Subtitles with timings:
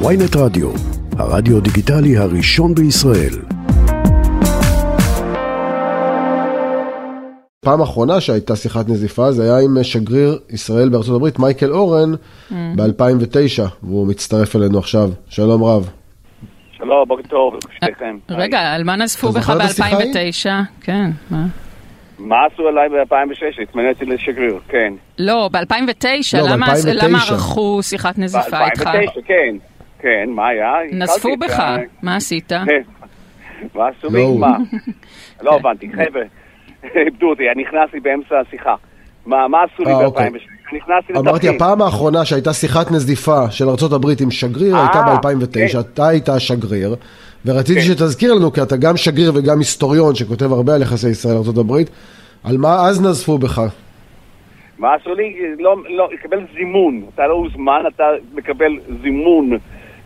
[0.00, 0.70] ויינט רדיו,
[1.18, 3.34] הרדיו דיגיטלי הראשון בישראל.
[7.60, 12.54] פעם אחרונה שהייתה שיחת נזיפה זה היה עם שגריר ישראל בארצות הברית, מייקל אורן, mm.
[12.76, 15.08] ב-2009, והוא מצטרף אלינו עכשיו.
[15.28, 15.90] שלום רב.
[16.76, 18.16] שלום, בוקר טוב, שתיכם.
[18.30, 20.48] רגע, על מה נזפו בך ב-2009?
[20.80, 21.46] כן, מה?
[22.18, 23.62] מה עשו עליי ב-2006?
[23.62, 24.92] התמניתי לשגריר, כן.
[25.18, 26.56] לא, ב-2009, לא,
[26.94, 28.82] למה ערכו שיחת נזיפה איתך?
[28.86, 29.56] ב-2009, כן.
[30.04, 30.72] כן, מה היה?
[30.92, 31.62] נזפו בך,
[32.02, 32.52] מה עשית?
[33.74, 34.22] מה עשו לי?
[34.22, 34.34] לא.
[34.38, 34.56] מה?
[35.44, 36.22] לא הבנתי, חבר'ה,
[37.06, 38.74] איבדו אותי, אני נכנסתי באמצע השיחה.
[39.26, 40.30] מה עשו לי אה, אוקיי.
[40.30, 40.38] ב-2006?
[40.76, 41.16] נכנסתי לתפקיד.
[41.16, 45.78] אמרתי, הפעם האחרונה שהייתה שיחת נזיפה של ארה"ב עם שגריר הייתה אה, ב-2009, כן.
[45.80, 46.96] אתה היית השגריר,
[47.46, 47.86] ורציתי כן.
[47.86, 51.72] שתזכיר לנו, כי אתה גם שגריר וגם היסטוריון שכותב הרבה על יחסי ישראל-ארה"ב,
[52.44, 53.60] על מה אז נזפו בך?
[54.78, 55.36] מה עשו לי?
[55.58, 57.02] לא, לא, לקבל זימון.
[57.14, 59.58] אתה לא הוזמן, אתה מקבל זימון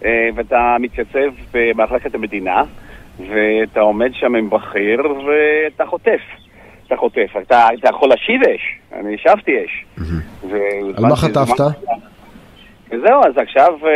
[0.03, 2.63] ואתה מתייצב במחלקת המדינה
[3.29, 6.21] ואתה עומד שם עם בכיר ואתה חוטף.
[6.87, 7.31] אתה חוטף.
[7.43, 8.79] אתה, אתה יכול להשיב אש.
[8.93, 9.85] אני השבתי אש.
[10.97, 11.61] על מה חטפת?
[12.91, 13.91] וזהו, אז עכשיו אה,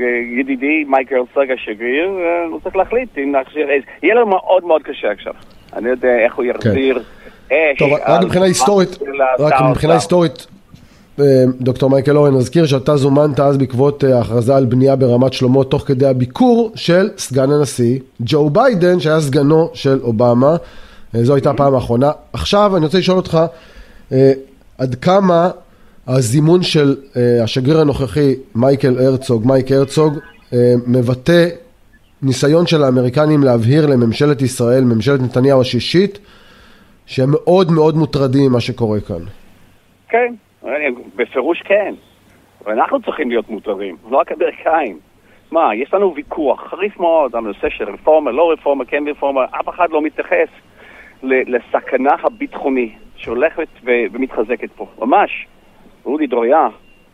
[0.00, 2.10] אה, ידידי מייק הרצוג השגריר,
[2.50, 3.82] הוא צריך להחליט אם נחזיר אש.
[4.02, 5.32] יהיה לו מאוד מאוד קשה עכשיו.
[5.76, 7.02] אני יודע איך הוא יחזיר
[7.48, 7.56] כן.
[7.56, 7.78] אש.
[7.78, 8.98] טוב, רק מבחינה היסטורית,
[9.38, 10.46] רק מבחינה היסטורית,
[11.60, 16.06] דוקטור מייקל אורן, נזכיר שאתה זומנת אז בעקבות ההכרזה על בנייה ברמת שלמה תוך כדי
[16.06, 20.56] הביקור של סגן הנשיא ג'ו ביידן שהיה סגנו של אובמה,
[21.22, 22.10] זו הייתה הפעם האחרונה.
[22.32, 23.38] עכשיו אני רוצה לשאול אותך
[24.78, 25.50] עד כמה
[26.06, 26.96] הזימון של
[27.42, 30.18] השגריר הנוכחי מייקל הרצוג, מייק הרצוג,
[30.86, 31.48] מבטא
[32.22, 36.18] ניסיון של האמריקנים להבהיר לממשלת ישראל, ממשלת נתניהו השישית,
[37.06, 39.20] שהם מאוד מאוד מוטרדים ממה שקורה כאן.
[40.08, 40.34] כן,
[41.16, 41.94] בפירוש כן.
[42.64, 44.98] ואנחנו צריכים להיות מוטרדים, לא רק אמריקאים.
[45.50, 49.68] מה, יש לנו ויכוח חריף מאוד על הנושא של רפורמה, לא רפורמה, כן רפורמה, אף
[49.68, 50.48] אחד לא מתייחס
[51.22, 55.46] לסכנה הביטחוני שהולכת ומתחזקת פה, ממש.
[56.06, 56.68] אודי דרויה,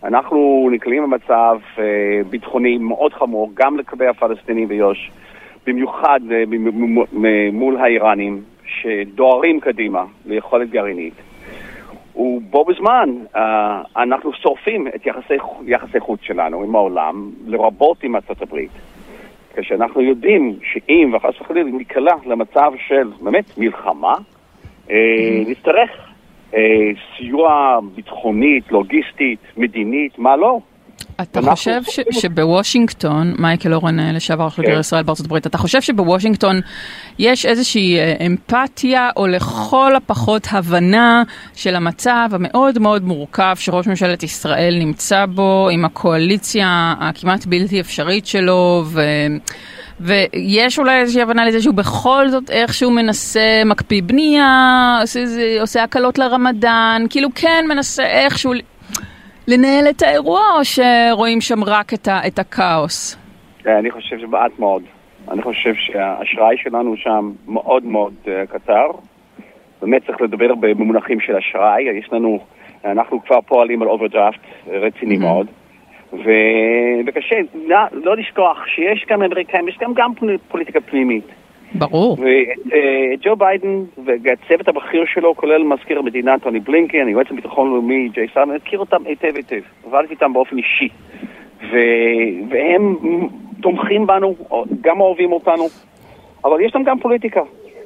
[0.05, 1.85] אנחנו נקלעים במצב אה,
[2.31, 5.11] ביטחוני מאוד חמור, גם לגבי הפלסטינים ביו"ש,
[5.67, 6.45] במיוחד אה,
[7.53, 11.15] מול האיראנים, שדוהרים קדימה ליכולת גרעינית.
[12.17, 13.39] ובו בזמן uh,
[13.97, 15.35] אנחנו שורפים את יחסי,
[15.67, 18.71] יחסי חוץ שלנו עם העולם, לרבות עם ארצות הברית.
[19.57, 24.15] כשאנחנו יודעים שאם וחס וחלילה ניקלע למצב של באמת מלחמה,
[24.87, 24.91] uh,
[25.47, 25.91] נצטרך
[26.53, 26.57] uh,
[27.17, 30.59] סיוע ביטחונית, לוגיסטית, מדינית, מה לא.
[31.21, 34.81] אתה חושב ש, שבוושינגטון, מייקל אורן אה, לשעבר שגריר כן.
[34.81, 36.61] ישראל בארצות הברית, אתה חושב שבוושינגטון
[37.19, 41.23] יש איזושהי אה, אמפתיה או לכל הפחות הבנה
[41.55, 48.27] של המצב המאוד מאוד מורכב שראש ממשלת ישראל נמצא בו עם הקואליציה הכמעט בלתי אפשרית
[48.27, 49.01] שלו ו...
[50.01, 55.21] ויש אולי איזושהי הבנה לזה שהוא בכל זאת איכשהו מנסה, מקפיא בנייה, עושה,
[55.61, 58.53] עושה הקלות לרמדאן, כאילו כן מנסה איכשהו
[59.49, 63.17] לנהל את האירוע, או שרואים שם רק את, ה, את הכאוס?
[63.67, 64.83] אה, אני חושב שמעט מאוד.
[65.29, 68.87] אני חושב שהאשראי שלנו שם מאוד מאוד uh, קצר.
[69.83, 71.83] באמת צריך לדבר במונחים של אשראי.
[71.83, 72.39] יש לנו,
[72.85, 75.21] אנחנו כבר פועלים על אוברדראפט רציני mm-hmm.
[75.21, 75.47] מאוד.
[76.13, 76.31] ו...
[77.07, 80.13] וקשה, לא, לא לשכוח שיש גם אמריקאים, יש גם, גם
[80.49, 81.25] פוליטיקה פנימית.
[81.75, 82.17] ברור.
[83.27, 88.51] אה, ביידן והצוות הבכיר שלו, כולל מזכיר המדינה טוני בלינקן, יועץ הביטחון הלאומי ג'ייק סאליבן,
[88.51, 89.61] מכיר אותם היטב היטב.
[89.87, 90.89] עבדתי איתם באופן אישי.
[92.49, 92.97] והם
[93.63, 94.35] תומכים בנו,
[94.81, 95.65] גם אוהבים אותנו,
[96.45, 97.41] אבל יש להם גם פוליטיקה.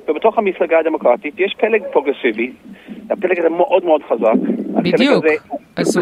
[0.08, 2.52] ובתוך המפלגה הדמוקרטית יש פלג פרוגרסיבי,
[3.10, 4.32] הפלג הזה מאוד מאוד חזק.
[4.82, 5.24] בדיוק.
[5.76, 5.96] אז...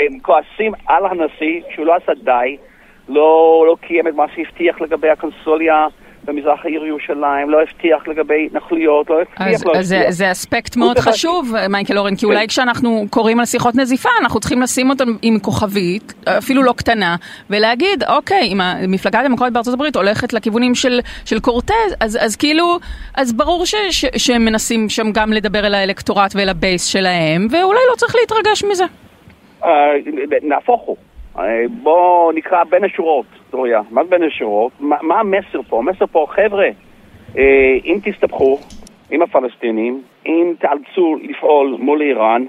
[0.00, 2.56] הם כועסים על הנשיא שהוא לא עשה די,
[3.08, 5.86] לא, לא קיים את מה שהבטיח לגבי הקונסוליה.
[6.24, 10.10] במזרח העיר ירושלים, לא הבטיח לגבי התנחלויות, לא הבטיח, אז, לא אז הבטיח.
[10.10, 12.46] זה, זה אספקט מאוד חשוב, מייקל אורן, כי אולי כן.
[12.46, 17.16] כשאנחנו קוראים על שיחות נזיפה, אנחנו צריכים לשים אותם עם כוכבית, אפילו לא קטנה,
[17.50, 22.78] ולהגיד, אוקיי, אם המפלגה הדמוקרטית בארצות הברית הולכת לכיוונים של, של קורטז, אז, אז כאילו,
[23.16, 27.80] אז ברור ש, ש, שהם מנסים שם גם לדבר אל האלקטורט ואל הבייס שלהם, ואולי
[27.90, 28.84] לא צריך להתרגש מזה.
[29.62, 29.66] Uh,
[30.42, 30.96] נהפוך הוא.
[31.38, 33.80] אה, בואו נקרא בין השורות, דוריה.
[33.90, 34.72] מה זה בין השורות?
[34.80, 35.78] מה, מה המסר פה?
[35.78, 36.68] המסר פה, חבר'ה,
[37.38, 38.58] אה, אם תסתבכו
[39.10, 42.44] עם הפלסטינים, אם תאלצו לפעול מול איראן,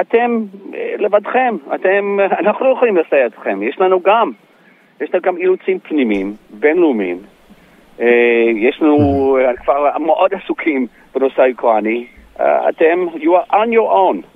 [0.00, 0.44] אתם
[0.74, 4.30] אה, לבדכם, אתם, אנחנו לא יכולים לסייע אתכם, יש לנו גם,
[5.00, 7.18] יש לנו גם אילוצים פנימיים, בינלאומיים,
[8.56, 12.06] יש לנו כבר מאוד עסוקים בנושא האוקראיני,
[12.40, 14.26] אתם, you are on your own.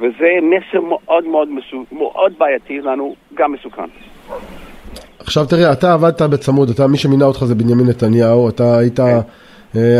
[0.00, 3.82] וזה מסר מאוד מאוד, מסו, מאוד בעייתי לנו, גם מסוכן.
[5.18, 9.18] עכשיו תראה, אתה עבדת בצמוד, אתה, מי שמינה אותך זה בנימין נתניהו, אתה היית כן.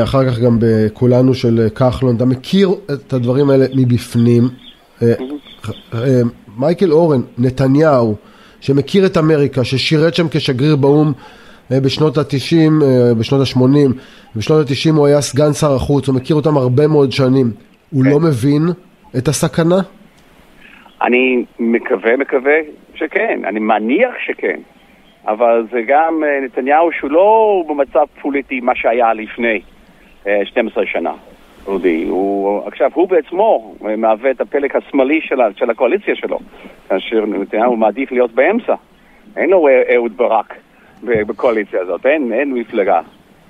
[0.02, 4.48] אחר כך גם בכולנו של כחלון, אתה מכיר את הדברים האלה מבפנים.
[6.56, 8.14] מייקל אורן, נתניהו,
[8.60, 11.12] שמכיר את אמריקה, ששירת שם כשגריר באו"ם
[11.70, 12.84] בשנות ה-90,
[13.18, 13.92] בשנות ה-80,
[14.36, 17.52] בשנות ה-90 הוא היה סגן שר החוץ, הוא מכיר אותם הרבה מאוד שנים.
[17.90, 18.68] הוא לא מבין
[19.18, 19.80] את הסכנה?
[21.02, 22.56] אני מקווה, מקווה
[22.94, 24.60] שכן, אני מניח שכן.
[25.26, 29.60] אבל זה גם נתניהו שהוא לא במצב פוליטי מה שהיה לפני
[30.44, 31.12] 12 שנה.
[31.66, 36.38] אודי, הוא, עכשיו הוא בעצמו מהווה את הפלג השמאלי של, של הקואליציה שלו,
[36.88, 38.74] כאשר נתניהו מעדיף להיות באמצע.
[39.36, 40.54] אין לו אהוד ברק
[41.02, 43.00] בקואליציה הזאת, אין, אין מפלגה,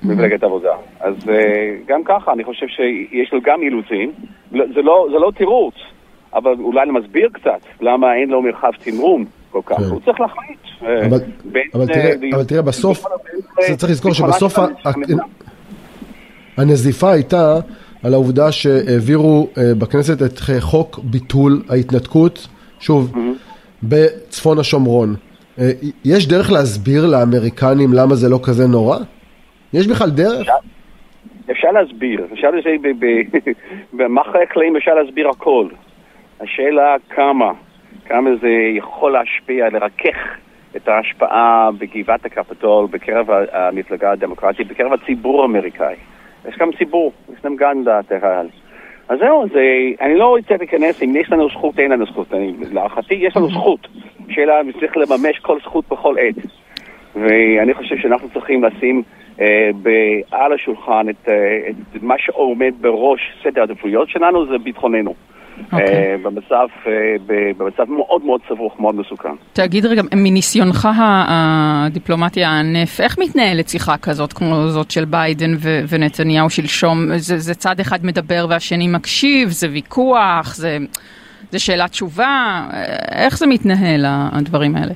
[0.02, 0.72] מפלגת עבודה.
[1.00, 1.14] אז
[1.86, 4.12] גם ככה, אני חושב שיש לו גם אילוצים.
[4.50, 5.74] זה לא, זה לא תירוץ,
[6.34, 9.78] אבל אולי אני מסביר קצת למה אין לו מרחב תמרון כל כך.
[9.90, 10.58] הוא צריך להחליט.
[10.80, 11.18] אבל,
[11.74, 13.04] אבל, תראה, אבל תראה, בסוף,
[13.76, 14.58] צריך לזכור שבסוף
[16.56, 17.56] הנזיפה הייתה
[18.02, 19.48] על העובדה שהעבירו
[19.78, 22.48] בכנסת את חוק ביטול ההתנתקות,
[22.80, 23.12] שוב,
[23.82, 25.14] בצפון השומרון.
[26.04, 28.98] יש דרך להסביר לאמריקנים למה זה לא כזה נורא?
[29.74, 30.48] יש בכלל דרך?
[31.50, 32.80] אפשר להסביר, אפשר להסביר,
[33.92, 35.68] במאחורי הקלעים אפשר להסביר הכל.
[36.40, 37.52] השאלה כמה,
[38.04, 40.16] כמה זה יכול להשפיע, לרכך
[40.76, 45.94] את ההשפעה בגבעת הקפיטול, בקרב המפלגה הדמוקרטית, בקרב הציבור האמריקאי.
[46.48, 48.46] יש גם ציבור, יש להם גם דעת הקהל.
[49.08, 49.60] אז זהו, זה,
[50.00, 52.34] אני לא רוצה להיכנס אם יש לנו זכות, אין לנו זכות.
[52.34, 53.88] אני, להערכתי יש לנו זכות.
[54.28, 56.34] שאלה אם צריך לממש כל זכות בכל עת.
[57.14, 59.04] ואני חושב שאנחנו צריכים לשים אה,
[60.30, 61.34] על השולחן את, אה,
[61.96, 65.10] את מה שעומד בראש סדר העדיפויות שלנו, זה ביטחוננו.
[65.10, 65.62] Okay.
[65.72, 65.86] אוקיי.
[65.86, 66.66] אה, במצב,
[67.56, 69.28] במצב מאוד מאוד סבוך, מאוד מסוכן.
[69.52, 70.88] תגיד רגע, מניסיונך
[71.28, 77.16] הדיפלומטי הענף, איך מתנהלת שיחה כזאת כמו זאת של ביידן ו- ונתניהו שלשום?
[77.16, 80.78] זה, זה צד אחד מדבר והשני מקשיב, זה ויכוח, זה,
[81.50, 82.64] זה שאלה תשובה,
[83.12, 84.92] איך זה מתנהל הדברים האלה?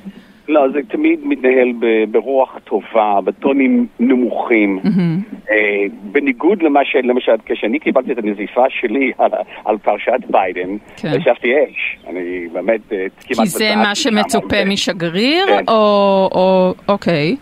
[0.47, 1.71] לא, זה תמיד מתנהל
[2.11, 4.79] ברוח טובה, בטונים נמוכים.
[4.83, 5.35] Mm-hmm.
[5.51, 6.95] אה, בניגוד למה ש...
[6.95, 9.31] למשל, כשאני קיבלתי את הנזיפה שלי על,
[9.65, 11.07] על פרשת ביידן, כן.
[11.07, 11.97] ישבתי אש.
[12.07, 13.39] אני באמת אה, כמעט...
[13.39, 15.63] כי זה מה שמצופה משגריר, כן.
[15.67, 16.29] או...
[16.31, 16.73] או...
[16.87, 17.35] אוקיי.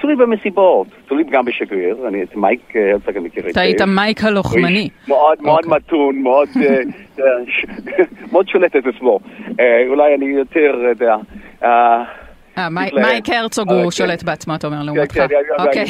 [0.00, 4.88] תלוי במסיבות, תלוי גם בשגריר, אני את מייק הרצוג אני מכיר אתה היית מייק הלוחמני.
[5.08, 5.78] מאוד מאוד אוקיי.
[5.78, 6.48] מתון, מאוד
[8.32, 9.20] מאוד שולט את עצמו.
[9.88, 11.16] אולי אני יותר, אתה יודע...
[11.64, 12.02] אה,
[12.58, 15.14] אה מייק הרצוג הוא שולט בעצמו, אתה אומר, לעומתך.
[15.14, 15.26] כן,
[15.72, 15.84] כן,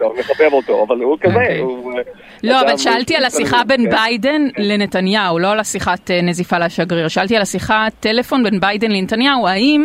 [0.00, 1.34] אני מחבב אותו, אבל הוא כזה.
[1.34, 2.02] אוקיי.
[2.42, 3.90] לא, אבל שאלתי על השיחה בין כן.
[3.90, 7.08] ביידן לנתניהו, לא על השיחת אה, נזיפה לשגריר.
[7.08, 9.84] שאלתי על השיחת טלפון בין ביידן לנתניהו, האם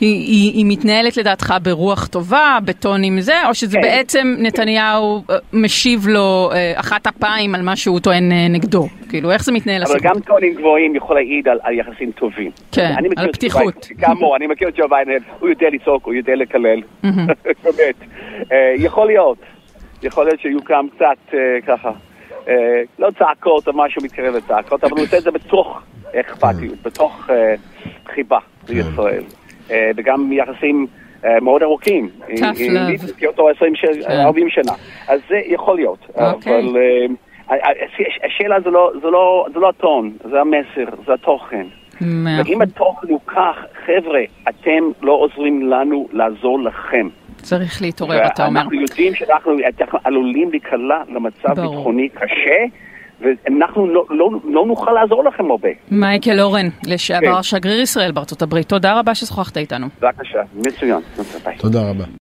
[0.00, 6.50] היא מתנהלת לדעתך ברוח טובה, בטון עם זה, או שזה בעצם נתניהו אה, משיב לו
[6.74, 8.88] אחת אפיים על מה שהוא טוען נגדו?
[9.08, 12.50] כאילו, איך זה מתנהל אבל גם טונים גבוהים יכול להעיד על יחסים טובים.
[12.72, 13.88] כן, על פתיחות.
[13.98, 16.80] כאמור, אני מכיר את ג'ו ביידן, הוא יודע לצעוק, הוא יודע לקלל.
[17.64, 17.96] באמת.
[18.52, 19.38] אה, יכול להיות.
[20.02, 21.90] יכול להיות שיהיו כאן קצת אה, ככה,
[22.48, 25.82] אה, לא צעקות או משהו מתקרב לצעקות, אבל הוא עושה את זה בתוך
[26.20, 27.30] אכפתיות, בתוך
[28.06, 29.22] חיבה לישראל.
[29.96, 30.86] וגם יחסים
[31.42, 32.08] מאוד ארוכים.
[32.28, 33.12] love.
[33.12, 33.48] מכיר אותו
[34.08, 34.72] 40 שנה.
[35.08, 36.06] אז זה יכול להיות.
[36.14, 36.76] אבל
[38.24, 38.60] השאלה
[39.52, 41.66] זה לא הטון, זה המסר, זה התוכן.
[42.00, 47.08] ואם התוכן הוא כך, חבר'ה, אתם לא עוזרים לנו לעזור לכם.
[47.36, 48.60] צריך להתעורר, אתה אומר.
[48.60, 49.52] אנחנו יודעים שאנחנו
[50.04, 52.64] עלולים להיקלע למצב ביטחוני קשה.
[53.20, 55.68] ואנחנו לא, לא, לא נוכל לעזור לכם הרבה.
[55.90, 57.42] מייקל אורן, לשעבר כן.
[57.42, 59.86] שגריר ישראל בארצות הברית, תודה רבה ששוחחת איתנו.
[60.00, 61.00] בבקשה, מצוין.
[61.58, 62.04] תודה רבה.